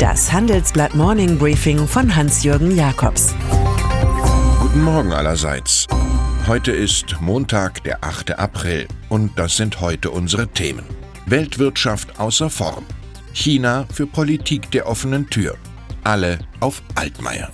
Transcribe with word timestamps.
Das 0.00 0.32
Handelsblatt 0.32 0.94
Morning 0.94 1.36
Briefing 1.36 1.86
von 1.86 2.16
Hans-Jürgen 2.16 2.74
Jakobs. 2.74 3.34
Guten 4.58 4.82
Morgen 4.82 5.12
allerseits. 5.12 5.86
Heute 6.46 6.72
ist 6.72 7.20
Montag, 7.20 7.84
der 7.84 8.02
8. 8.02 8.38
April 8.38 8.88
und 9.10 9.38
das 9.38 9.58
sind 9.58 9.82
heute 9.82 10.10
unsere 10.10 10.48
Themen. 10.48 10.86
Weltwirtschaft 11.26 12.18
außer 12.18 12.48
Form. 12.48 12.86
China 13.34 13.86
für 13.92 14.06
Politik 14.06 14.70
der 14.70 14.88
offenen 14.88 15.28
Tür. 15.28 15.58
Alle 16.02 16.38
auf 16.60 16.82
Altmaier. 16.94 17.50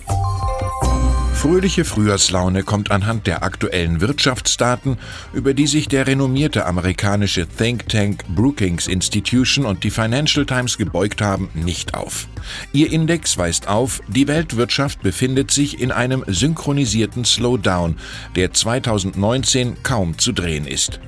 Fröhliche 1.37 1.85
Frühjahrslaune 1.85 2.63
kommt 2.63 2.89
anhand 2.89 3.27
der 3.27 3.43
aktuellen 3.43 4.01
Wirtschaftsdaten, 4.01 4.97
über 5.33 5.53
die 5.53 5.67
sich 5.67 5.87
der 5.87 6.07
renommierte 6.07 6.65
amerikanische 6.65 7.45
Think 7.45 7.87
Tank 7.89 8.23
Brookings 8.29 8.87
Institution 8.87 9.63
und 9.63 9.83
die 9.83 9.91
Financial 9.91 10.47
Times 10.47 10.79
gebeugt 10.79 11.21
haben, 11.21 11.49
nicht 11.53 11.93
auf. 11.93 12.27
Ihr 12.73 12.91
Index 12.91 13.37
weist 13.37 13.67
auf, 13.67 14.01
die 14.07 14.27
Weltwirtschaft 14.27 15.03
befindet 15.03 15.51
sich 15.51 15.79
in 15.79 15.91
einem 15.91 16.23
synchronisierten 16.25 17.23
Slowdown, 17.23 17.97
der 18.35 18.51
2019 18.51 19.83
kaum 19.83 20.17
zu 20.17 20.31
drehen 20.31 20.65
ist. 20.65 20.99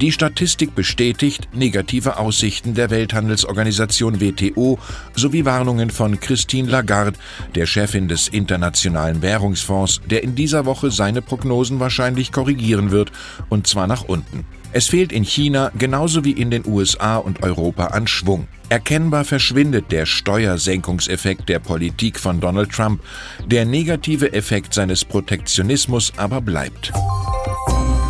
Die 0.00 0.12
Statistik 0.12 0.74
bestätigt 0.74 1.48
negative 1.54 2.18
Aussichten 2.18 2.74
der 2.74 2.90
Welthandelsorganisation 2.90 4.20
WTO 4.20 4.78
sowie 5.14 5.44
Warnungen 5.44 5.90
von 5.90 6.18
Christine 6.20 6.70
Lagarde, 6.70 7.18
der 7.54 7.66
Chefin 7.66 8.08
des 8.08 8.28
Internationalen 8.28 9.22
Währungsfonds, 9.22 9.77
der 10.10 10.22
in 10.22 10.34
dieser 10.34 10.66
Woche 10.66 10.90
seine 10.90 11.22
Prognosen 11.22 11.80
wahrscheinlich 11.80 12.32
korrigieren 12.32 12.90
wird, 12.90 13.12
und 13.48 13.66
zwar 13.66 13.86
nach 13.86 14.04
unten. 14.04 14.44
Es 14.72 14.86
fehlt 14.86 15.12
in 15.12 15.24
China 15.24 15.72
genauso 15.78 16.24
wie 16.24 16.32
in 16.32 16.50
den 16.50 16.66
USA 16.66 17.16
und 17.16 17.42
Europa 17.42 17.86
an 17.86 18.06
Schwung. 18.06 18.48
Erkennbar 18.68 19.24
verschwindet 19.24 19.90
der 19.90 20.04
Steuersenkungseffekt 20.04 21.48
der 21.48 21.58
Politik 21.58 22.18
von 22.18 22.40
Donald 22.40 22.70
Trump, 22.70 23.00
der 23.46 23.64
negative 23.64 24.32
Effekt 24.34 24.74
seines 24.74 25.06
Protektionismus 25.06 26.12
aber 26.18 26.42
bleibt. 26.42 26.92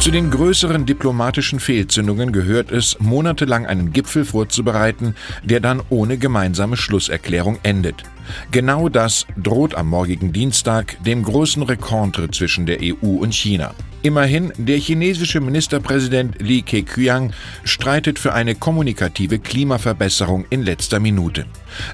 Zu 0.09 0.13
den 0.13 0.31
größeren 0.31 0.87
diplomatischen 0.87 1.61
Fehlzündungen 1.61 2.33
gehört 2.33 2.73
es, 2.73 2.99
monatelang 2.99 3.67
einen 3.67 3.93
Gipfel 3.93 4.25
vorzubereiten, 4.25 5.15
der 5.45 5.61
dann 5.61 5.83
ohne 5.91 6.17
gemeinsame 6.17 6.79
Schlusserklärung 6.79 7.59
endet. 7.63 8.05
Genau 8.51 8.89
das 8.89 9.27
droht 9.37 9.75
am 9.75 9.91
morgigen 9.91 10.33
Dienstag 10.33 10.97
dem 11.05 11.23
großen 11.23 11.63
Rencontre 11.63 12.31
zwischen 12.31 12.65
der 12.65 12.79
EU 12.81 13.19
und 13.19 13.35
China. 13.35 13.75
Immerhin, 14.03 14.53
der 14.57 14.79
chinesische 14.79 15.41
Ministerpräsident 15.41 16.41
Li 16.41 16.63
Keqiang 16.63 17.33
streitet 17.65 18.21
für 18.21 18.33
eine 18.33 18.55
kommunikative 18.55 19.41
Klimaverbesserung 19.41 20.45
in 20.51 20.63
letzter 20.63 21.01
Minute. 21.01 21.47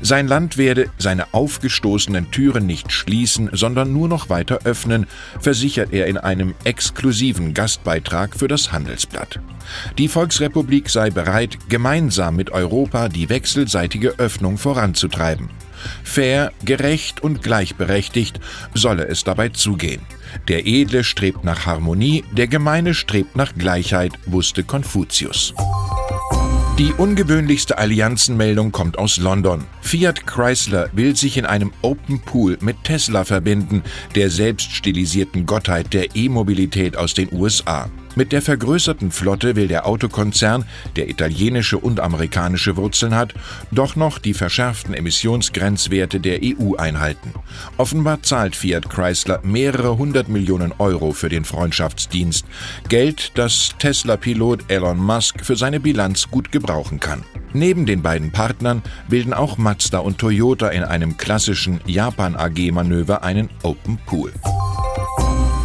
Sein 0.02 0.28
Land 0.28 0.58
werde 0.58 0.90
seine 0.98 1.32
aufgestoßenen 1.32 2.30
Türen 2.30 2.66
nicht 2.66 2.92
schließen, 2.92 3.48
sondern 3.52 3.94
nur 3.94 4.08
noch 4.08 4.28
weiter 4.28 4.60
öffnen, 4.64 5.06
versichert 5.40 5.94
er 5.94 6.06
in 6.06 6.18
einem 6.18 6.54
exklusiven 6.64 7.54
Gastbeitrag 7.54 8.36
für 8.36 8.48
das 8.48 8.70
Handelsblatt. 8.70 9.40
Die 9.96 10.08
Volksrepublik 10.08 10.90
sei 10.90 11.08
bereit, 11.08 11.56
gemeinsam 11.70 12.36
mit 12.36 12.50
Europa 12.50 13.08
die 13.08 13.30
wechselseitige 13.30 14.18
Öffnung 14.18 14.58
voranzutreiben. 14.58 15.48
Fair, 16.02 16.52
gerecht 16.64 17.22
und 17.22 17.42
gleichberechtigt 17.42 18.40
solle 18.74 19.06
es 19.06 19.24
dabei 19.24 19.50
zugehen. 19.50 20.02
Der 20.48 20.66
Edle 20.66 21.04
strebt 21.04 21.44
nach 21.44 21.66
Harmonie, 21.66 22.24
der 22.32 22.48
Gemeine 22.48 22.94
strebt 22.94 23.36
nach 23.36 23.54
Gleichheit, 23.54 24.12
wusste 24.26 24.64
Konfuzius. 24.64 25.54
Die 26.78 26.92
ungewöhnlichste 26.92 27.78
Allianzenmeldung 27.78 28.72
kommt 28.72 28.98
aus 28.98 29.18
London. 29.18 29.64
Fiat 29.80 30.26
Chrysler 30.26 30.88
will 30.92 31.14
sich 31.14 31.36
in 31.36 31.46
einem 31.46 31.72
Open 31.82 32.20
Pool 32.20 32.58
mit 32.60 32.82
Tesla 32.82 33.24
verbinden, 33.24 33.84
der 34.16 34.28
selbst 34.28 34.72
stilisierten 34.72 35.46
Gottheit 35.46 35.92
der 35.92 36.16
E-Mobilität 36.16 36.96
aus 36.96 37.14
den 37.14 37.32
USA. 37.32 37.88
Mit 38.16 38.30
der 38.30 38.42
vergrößerten 38.42 39.10
Flotte 39.10 39.56
will 39.56 39.66
der 39.66 39.86
Autokonzern, 39.86 40.64
der 40.94 41.08
italienische 41.08 41.78
und 41.78 41.98
amerikanische 41.98 42.76
Wurzeln 42.76 43.14
hat, 43.14 43.34
doch 43.72 43.96
noch 43.96 44.18
die 44.18 44.34
verschärften 44.34 44.94
Emissionsgrenzwerte 44.94 46.20
der 46.20 46.38
EU 46.42 46.76
einhalten. 46.76 47.34
Offenbar 47.76 48.22
zahlt 48.22 48.54
Fiat 48.54 48.88
Chrysler 48.88 49.40
mehrere 49.42 49.98
hundert 49.98 50.28
Millionen 50.28 50.72
Euro 50.78 51.12
für 51.12 51.28
den 51.28 51.44
Freundschaftsdienst, 51.44 52.46
Geld, 52.88 53.32
das 53.34 53.74
Tesla-Pilot 53.78 54.70
Elon 54.70 54.98
Musk 54.98 55.44
für 55.44 55.56
seine 55.56 55.80
Bilanz 55.80 56.30
gut 56.30 56.52
gebrauchen 56.52 57.00
kann. 57.00 57.24
Neben 57.52 57.86
den 57.86 58.02
beiden 58.02 58.30
Partnern 58.30 58.82
bilden 59.08 59.32
auch 59.32 59.58
Mazda 59.58 59.98
und 59.98 60.18
Toyota 60.18 60.68
in 60.68 60.84
einem 60.84 61.16
klassischen 61.16 61.80
Japan-AG-Manöver 61.86 63.22
einen 63.22 63.48
Open 63.62 63.98
Pool. 64.06 64.32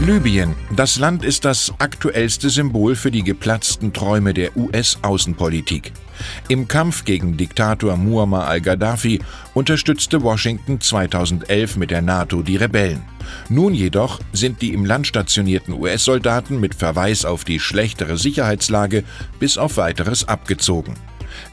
Libyen. 0.02 0.56
Das 0.74 0.98
Land 0.98 1.26
ist 1.26 1.44
das 1.44 1.74
aktuellste 1.78 2.50
Symbol 2.50 2.96
für 2.96 3.12
die 3.12 3.22
geplatzten 3.22 3.92
Träume 3.92 4.34
der 4.34 4.56
US-Außenpolitik. 4.56 5.92
Im 6.48 6.70
Kampf 6.70 7.04
gegen 7.04 7.36
Diktator 7.36 7.98
Muammar 7.98 8.48
al-Gaddafi 8.48 9.20
unterstützte 9.54 10.24
Washington 10.24 10.80
2011 10.80 11.76
mit 11.76 11.92
der 11.92 12.02
NATO 12.02 12.42
die 12.42 12.56
Rebellen. 12.56 13.02
Nun 13.50 13.74
jedoch 13.74 14.22
sind 14.32 14.62
die 14.62 14.74
im 14.74 14.86
Land 14.86 15.06
stationierten 15.06 15.74
US-Soldaten 15.74 16.62
mit 16.62 16.76
Verweis 16.76 17.26
auf 17.26 17.44
die 17.44 17.60
schlechtere 17.60 18.18
Sicherheitslage 18.18 19.04
bis 19.40 19.58
auf 19.58 19.76
weiteres 19.76 20.26
abgezogen. 20.30 20.94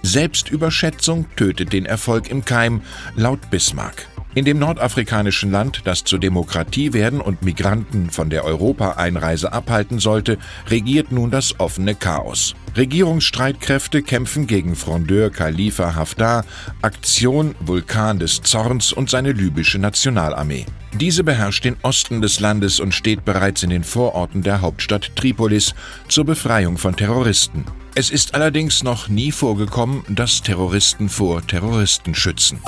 Selbstüberschätzung 0.02 1.26
tötet 1.34 1.72
den 1.72 1.84
Erfolg 1.84 2.30
im 2.30 2.44
Keim, 2.44 2.80
laut 3.16 3.50
Bismarck. 3.50 4.06
In 4.36 4.44
dem 4.44 4.58
nordafrikanischen 4.58 5.50
Land, 5.50 5.80
das 5.84 6.04
zur 6.04 6.18
Demokratie 6.18 6.92
werden 6.92 7.22
und 7.22 7.40
Migranten 7.40 8.10
von 8.10 8.28
der 8.28 8.44
Europa-Einreise 8.44 9.50
abhalten 9.50 9.98
sollte, 9.98 10.36
regiert 10.68 11.10
nun 11.10 11.30
das 11.30 11.58
offene 11.58 11.94
Chaos. 11.94 12.54
Regierungsstreitkräfte 12.76 14.02
kämpfen 14.02 14.46
gegen 14.46 14.76
Frondeur 14.76 15.30
Khalifa 15.30 15.94
Haftar, 15.94 16.44
Aktion 16.82 17.54
Vulkan 17.60 18.18
des 18.18 18.42
Zorns 18.42 18.92
und 18.92 19.08
seine 19.08 19.32
libysche 19.32 19.78
Nationalarmee. 19.78 20.66
Diese 20.92 21.24
beherrscht 21.24 21.64
den 21.64 21.78
Osten 21.80 22.20
des 22.20 22.38
Landes 22.38 22.78
und 22.78 22.94
steht 22.94 23.24
bereits 23.24 23.62
in 23.62 23.70
den 23.70 23.84
Vororten 23.84 24.42
der 24.42 24.60
Hauptstadt 24.60 25.16
Tripolis 25.16 25.74
zur 26.08 26.26
Befreiung 26.26 26.76
von 26.76 26.94
Terroristen. 26.94 27.64
Es 27.94 28.10
ist 28.10 28.34
allerdings 28.34 28.82
noch 28.82 29.08
nie 29.08 29.32
vorgekommen, 29.32 30.04
dass 30.10 30.42
Terroristen 30.42 31.08
vor 31.08 31.46
Terroristen 31.46 32.14
schützen. 32.14 32.60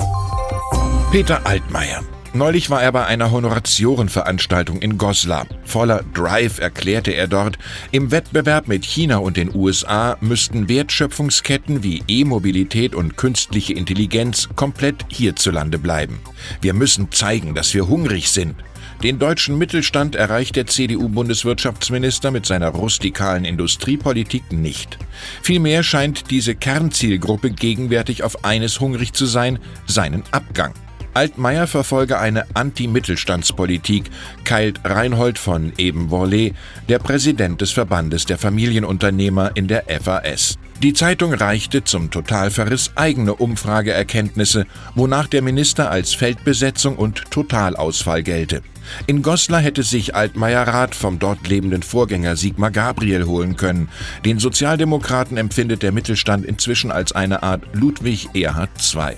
Peter 1.11 1.43
Altmaier. 1.47 2.03
Neulich 2.35 2.69
war 2.69 2.83
er 2.83 2.91
bei 2.91 3.03
einer 3.03 3.31
Honoratiorenveranstaltung 3.31 4.79
in 4.79 4.99
Goslar. 4.99 5.47
Voller 5.63 6.03
Drive 6.13 6.59
erklärte 6.59 7.09
er 7.09 7.27
dort, 7.27 7.57
im 7.91 8.11
Wettbewerb 8.11 8.67
mit 8.67 8.85
China 8.85 9.17
und 9.17 9.35
den 9.35 9.53
USA 9.55 10.17
müssten 10.21 10.69
Wertschöpfungsketten 10.69 11.81
wie 11.81 12.03
E-Mobilität 12.07 12.93
und 12.93 13.17
künstliche 13.17 13.73
Intelligenz 13.73 14.49
komplett 14.55 15.03
hierzulande 15.09 15.79
bleiben. 15.79 16.19
Wir 16.61 16.75
müssen 16.75 17.11
zeigen, 17.11 17.55
dass 17.55 17.73
wir 17.73 17.87
hungrig 17.87 18.29
sind. 18.29 18.53
Den 19.01 19.17
deutschen 19.17 19.57
Mittelstand 19.57 20.15
erreicht 20.15 20.57
der 20.57 20.67
CDU-Bundeswirtschaftsminister 20.67 22.29
mit 22.29 22.45
seiner 22.45 22.69
rustikalen 22.69 23.45
Industriepolitik 23.45 24.51
nicht. 24.51 24.99
Vielmehr 25.41 25.81
scheint 25.81 26.29
diese 26.29 26.53
Kernzielgruppe 26.53 27.49
gegenwärtig 27.49 28.21
auf 28.21 28.45
eines 28.45 28.79
hungrig 28.79 29.13
zu 29.13 29.25
sein, 29.25 29.57
seinen 29.87 30.21
Abgang. 30.29 30.75
Altmaier 31.19 31.67
verfolge 31.67 32.17
eine 32.17 32.45
Anti-Mittelstandspolitik, 32.53 34.09
keilt 34.45 34.79
Reinhold 34.85 35.37
von 35.37 35.73
Ebenworlé, 35.73 36.53
der 36.87 36.99
Präsident 36.99 37.59
des 37.59 37.71
Verbandes 37.71 38.25
der 38.25 38.37
Familienunternehmer 38.37 39.51
in 39.55 39.67
der 39.67 39.83
FAS. 40.01 40.57
Die 40.81 40.93
Zeitung 40.93 41.33
reichte 41.33 41.83
zum 41.83 42.09
Totalverriss 42.09 42.91
eigene 42.95 43.35
Umfrageerkenntnisse, 43.35 44.65
wonach 44.95 45.27
der 45.27 45.41
Minister 45.41 45.91
als 45.91 46.13
Feldbesetzung 46.13 46.95
und 46.95 47.29
Totalausfall 47.31 48.23
gelte. 48.23 48.61
In 49.05 49.21
Goslar 49.21 49.59
hätte 49.59 49.83
sich 49.83 50.15
Altmaier 50.15 50.65
Rat 50.69 50.95
vom 50.95 51.19
dort 51.19 51.45
lebenden 51.49 51.83
Vorgänger 51.83 52.37
Sigmar 52.37 52.71
Gabriel 52.71 53.25
holen 53.25 53.57
können. 53.57 53.89
Den 54.23 54.39
Sozialdemokraten 54.39 55.35
empfindet 55.35 55.83
der 55.83 55.91
Mittelstand 55.91 56.45
inzwischen 56.45 56.91
als 56.91 57.11
eine 57.11 57.43
Art 57.43 57.63
Ludwig 57.73 58.29
Erhard 58.33 58.69
II. 58.95 59.17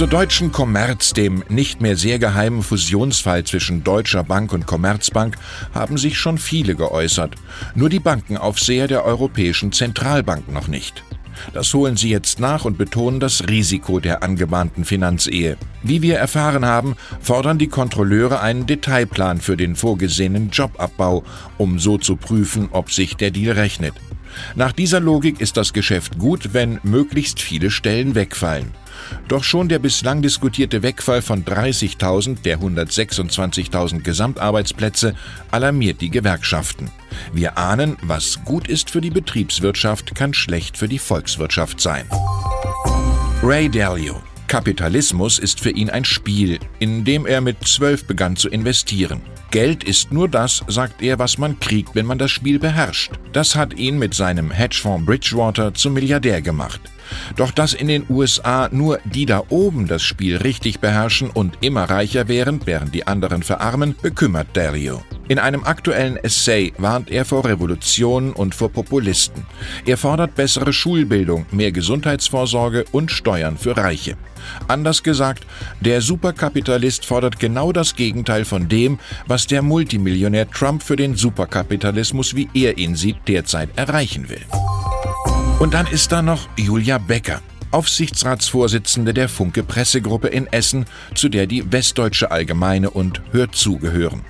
Zur 0.00 0.08
Deutschen 0.08 0.50
Kommerz, 0.50 1.12
dem 1.12 1.44
nicht 1.50 1.82
mehr 1.82 1.94
sehr 1.94 2.18
geheimen 2.18 2.62
Fusionsfall 2.62 3.44
zwischen 3.44 3.84
Deutscher 3.84 4.24
Bank 4.24 4.50
und 4.54 4.66
Commerzbank, 4.66 5.36
haben 5.74 5.98
sich 5.98 6.18
schon 6.18 6.38
viele 6.38 6.74
geäußert. 6.74 7.34
Nur 7.74 7.90
die 7.90 7.98
Bankenaufseher 7.98 8.88
der 8.88 9.04
Europäischen 9.04 9.72
Zentralbank 9.72 10.50
noch 10.50 10.68
nicht. 10.68 11.04
Das 11.52 11.74
holen 11.74 11.98
sie 11.98 12.08
jetzt 12.08 12.40
nach 12.40 12.64
und 12.64 12.78
betonen 12.78 13.20
das 13.20 13.46
Risiko 13.46 14.00
der 14.00 14.22
angebahnten 14.22 14.86
Finanzehe. 14.86 15.58
Wie 15.82 16.00
wir 16.00 16.16
erfahren 16.16 16.64
haben, 16.64 16.96
fordern 17.20 17.58
die 17.58 17.68
Kontrolleure 17.68 18.40
einen 18.40 18.64
Detailplan 18.64 19.38
für 19.42 19.58
den 19.58 19.76
vorgesehenen 19.76 20.48
Jobabbau, 20.48 21.24
um 21.58 21.78
so 21.78 21.98
zu 21.98 22.16
prüfen, 22.16 22.70
ob 22.72 22.90
sich 22.90 23.16
der 23.16 23.32
Deal 23.32 23.52
rechnet. 23.52 23.92
Nach 24.54 24.72
dieser 24.72 25.00
Logik 25.00 25.40
ist 25.40 25.56
das 25.56 25.72
Geschäft 25.72 26.18
gut, 26.18 26.52
wenn 26.52 26.80
möglichst 26.82 27.40
viele 27.40 27.70
Stellen 27.70 28.14
wegfallen. 28.14 28.72
Doch 29.28 29.44
schon 29.44 29.68
der 29.68 29.78
bislang 29.78 30.22
diskutierte 30.22 30.82
Wegfall 30.82 31.22
von 31.22 31.44
30.000 31.44 32.42
der 32.42 32.58
126.000 32.58 34.00
Gesamtarbeitsplätze 34.02 35.14
alarmiert 35.50 36.00
die 36.00 36.10
Gewerkschaften. 36.10 36.90
Wir 37.32 37.58
ahnen, 37.58 37.96
was 38.02 38.44
gut 38.44 38.68
ist 38.68 38.90
für 38.90 39.00
die 39.00 39.10
Betriebswirtschaft, 39.10 40.14
kann 40.14 40.34
schlecht 40.34 40.76
für 40.76 40.88
die 40.88 40.98
Volkswirtschaft 40.98 41.80
sein. 41.80 42.06
Ray 43.42 43.68
Dalio 43.68 44.22
Kapitalismus 44.50 45.38
ist 45.38 45.60
für 45.60 45.70
ihn 45.70 45.90
ein 45.90 46.04
Spiel, 46.04 46.58
in 46.80 47.04
dem 47.04 47.24
er 47.24 47.40
mit 47.40 47.58
zwölf 47.68 48.04
begann 48.04 48.34
zu 48.34 48.48
investieren. 48.48 49.22
Geld 49.52 49.84
ist 49.84 50.10
nur 50.10 50.28
das, 50.28 50.64
sagt 50.66 51.02
er, 51.02 51.20
was 51.20 51.38
man 51.38 51.60
kriegt, 51.60 51.94
wenn 51.94 52.04
man 52.04 52.18
das 52.18 52.32
Spiel 52.32 52.58
beherrscht. 52.58 53.12
Das 53.32 53.54
hat 53.54 53.74
ihn 53.74 53.96
mit 53.96 54.12
seinem 54.12 54.50
Hedgefonds 54.50 55.06
Bridgewater 55.06 55.72
zum 55.74 55.92
Milliardär 55.92 56.42
gemacht. 56.42 56.80
Doch 57.36 57.52
dass 57.52 57.74
in 57.74 57.86
den 57.86 58.06
USA 58.08 58.68
nur 58.72 58.98
die 59.04 59.24
da 59.24 59.44
oben 59.50 59.86
das 59.86 60.02
Spiel 60.02 60.36
richtig 60.38 60.80
beherrschen 60.80 61.30
und 61.30 61.58
immer 61.60 61.84
reicher 61.84 62.26
wären, 62.26 62.60
während 62.64 62.92
die 62.92 63.06
anderen 63.06 63.44
verarmen, 63.44 63.94
bekümmert 64.02 64.48
Dario. 64.54 65.00
In 65.30 65.38
einem 65.38 65.62
aktuellen 65.62 66.16
Essay 66.16 66.72
warnt 66.76 67.08
er 67.08 67.24
vor 67.24 67.44
Revolutionen 67.44 68.32
und 68.32 68.52
vor 68.52 68.68
Populisten. 68.68 69.46
Er 69.86 69.96
fordert 69.96 70.34
bessere 70.34 70.72
Schulbildung, 70.72 71.46
mehr 71.52 71.70
Gesundheitsvorsorge 71.70 72.84
und 72.90 73.12
Steuern 73.12 73.56
für 73.56 73.76
Reiche. 73.76 74.16
Anders 74.66 75.04
gesagt, 75.04 75.46
der 75.78 76.00
Superkapitalist 76.00 77.06
fordert 77.06 77.38
genau 77.38 77.70
das 77.70 77.94
Gegenteil 77.94 78.44
von 78.44 78.68
dem, 78.68 78.98
was 79.28 79.46
der 79.46 79.62
Multimillionär 79.62 80.50
Trump 80.50 80.82
für 80.82 80.96
den 80.96 81.14
Superkapitalismus, 81.14 82.34
wie 82.34 82.48
er 82.52 82.76
ihn 82.76 82.96
sieht, 82.96 83.28
derzeit 83.28 83.68
erreichen 83.76 84.28
will. 84.28 84.44
Und 85.60 85.74
dann 85.74 85.86
ist 85.86 86.10
da 86.10 86.22
noch 86.22 86.48
Julia 86.56 86.98
Becker. 86.98 87.40
Aufsichtsratsvorsitzende 87.70 89.14
der 89.14 89.28
Funke 89.28 89.62
Pressegruppe 89.62 90.26
in 90.26 90.48
Essen, 90.48 90.86
zu 91.14 91.28
der 91.28 91.46
die 91.46 91.70
Westdeutsche 91.70 92.32
Allgemeine 92.32 92.90
und 92.90 93.22
Hört 93.30 93.54
zugehören. 93.54 94.24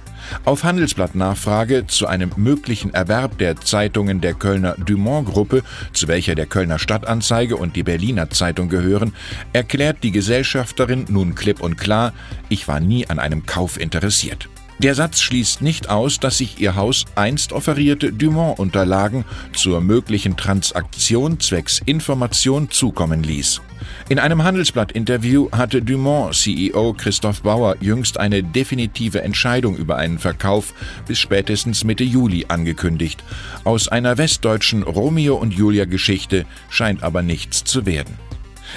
Auf 0.45 0.65
Handelsblatt-Nachfrage 0.65 1.87
zu 1.87 2.07
einem 2.07 2.31
möglichen 2.37 2.95
Erwerb 2.95 3.39
der 3.39 3.57
Zeitungen 3.57 4.21
der 4.21 4.35
Kölner 4.35 4.75
Dumont-Gruppe, 4.79 5.63
zu 5.93 6.09
welcher 6.09 6.35
der 6.35 6.47
Kölner 6.47 6.79
Stadtanzeige 6.79 7.57
und 7.57 7.77
die 7.77 7.83
Berliner 7.83 8.31
Zeitung 8.31 8.69
gehören, 8.69 9.13
erklärt 9.53 9.99
die 10.03 10.13
Gesellschafterin 10.13 11.07
nun 11.09 11.35
klipp 11.35 11.61
und 11.61 11.77
klar, 11.77 12.13
ich 12.49 12.69
war 12.69 12.81
nie 12.81 13.07
an 13.09 13.19
einem 13.19 13.47
Kauf 13.47 13.79
interessiert. 13.79 14.49
Der 14.83 14.95
Satz 14.95 15.21
schließt 15.21 15.61
nicht 15.61 15.91
aus, 15.91 16.21
dass 16.21 16.39
sich 16.39 16.59
ihr 16.59 16.75
Haus 16.75 17.05
einst 17.15 17.53
offerierte 17.53 18.15
Dumont-Unterlagen 18.15 19.27
zur 19.53 19.83
möglichen 19.83 20.39
Transaktion 20.39 21.39
zwecks 21.39 21.83
Information 21.85 22.71
zukommen 22.71 23.23
ließ. 23.23 23.61
In 24.09 24.19
einem 24.19 24.43
Handelsblatt-Interview 24.43 25.51
hatte 25.53 25.83
Dumont-CEO 25.83 26.95
Christoph 26.95 27.43
Bauer 27.43 27.77
jüngst 27.83 28.19
eine 28.19 28.43
definitive 28.43 29.21
Entscheidung 29.21 29.77
über 29.77 29.97
einen 29.97 30.19
Verkauf 30.19 30.73
bis 31.07 31.19
spätestens 31.19 31.85
Mitte 31.85 32.05
Juli 32.05 32.47
angekündigt. 32.49 33.23
Aus 33.65 33.87
einer 33.89 34.17
westdeutschen 34.17 34.83
Romeo 34.83 35.37
und 35.37 35.53
Julia-Geschichte 35.53 36.47
scheint 36.71 37.03
aber 37.03 37.21
nichts 37.21 37.65
zu 37.65 37.85
werden. 37.85 38.30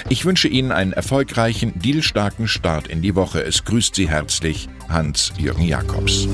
Ich 0.08 0.24
wünsche 0.24 0.48
Ihnen 0.48 0.72
einen 0.72 0.92
erfolgreichen, 0.92 1.72
dealstarken 1.78 2.48
Start 2.48 2.88
in 2.88 3.02
die 3.02 3.14
Woche. 3.14 3.42
Es 3.42 3.64
grüßt 3.64 3.94
Sie 3.94 4.08
herzlich 4.08 4.68
Hans-Jürgen 4.88 5.64
Jakobs. 5.64 6.28